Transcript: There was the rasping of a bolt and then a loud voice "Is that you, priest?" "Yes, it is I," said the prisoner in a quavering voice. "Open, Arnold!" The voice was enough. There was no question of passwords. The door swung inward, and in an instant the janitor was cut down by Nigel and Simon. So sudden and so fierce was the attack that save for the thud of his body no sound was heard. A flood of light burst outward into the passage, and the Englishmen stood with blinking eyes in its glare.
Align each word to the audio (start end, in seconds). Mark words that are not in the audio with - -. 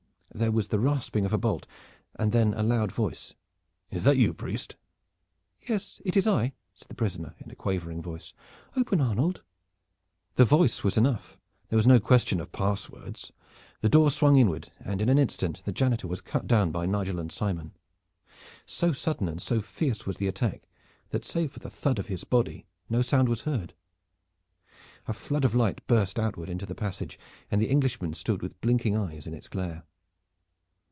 There 0.33 0.53
was 0.53 0.69
the 0.69 0.79
rasping 0.79 1.25
of 1.25 1.33
a 1.33 1.37
bolt 1.37 1.67
and 2.15 2.31
then 2.31 2.53
a 2.53 2.63
loud 2.63 2.93
voice 2.93 3.33
"Is 3.89 4.05
that 4.05 4.15
you, 4.15 4.33
priest?" 4.33 4.77
"Yes, 5.67 6.01
it 6.05 6.15
is 6.15 6.25
I," 6.25 6.53
said 6.73 6.87
the 6.87 6.93
prisoner 6.95 7.35
in 7.39 7.51
a 7.51 7.55
quavering 7.55 8.01
voice. 8.01 8.33
"Open, 8.77 9.01
Arnold!" 9.01 9.43
The 10.35 10.45
voice 10.45 10.85
was 10.85 10.95
enough. 10.95 11.37
There 11.67 11.75
was 11.75 11.85
no 11.85 11.99
question 11.99 12.39
of 12.39 12.53
passwords. 12.53 13.33
The 13.81 13.89
door 13.89 14.09
swung 14.09 14.37
inward, 14.37 14.71
and 14.79 15.01
in 15.01 15.09
an 15.09 15.17
instant 15.17 15.63
the 15.65 15.73
janitor 15.73 16.07
was 16.07 16.21
cut 16.21 16.47
down 16.47 16.71
by 16.71 16.85
Nigel 16.85 17.19
and 17.19 17.29
Simon. 17.31 17.75
So 18.65 18.93
sudden 18.93 19.27
and 19.27 19.41
so 19.41 19.59
fierce 19.59 20.05
was 20.05 20.15
the 20.15 20.27
attack 20.29 20.63
that 21.09 21.25
save 21.25 21.51
for 21.51 21.59
the 21.59 21.69
thud 21.69 21.99
of 21.99 22.07
his 22.07 22.23
body 22.23 22.65
no 22.89 23.01
sound 23.01 23.27
was 23.27 23.41
heard. 23.41 23.73
A 25.09 25.13
flood 25.13 25.43
of 25.43 25.53
light 25.53 25.85
burst 25.87 26.17
outward 26.17 26.49
into 26.49 26.65
the 26.65 26.73
passage, 26.73 27.19
and 27.51 27.61
the 27.61 27.69
Englishmen 27.69 28.13
stood 28.13 28.41
with 28.41 28.59
blinking 28.61 28.95
eyes 28.95 29.27
in 29.27 29.33
its 29.33 29.49
glare. 29.49 29.83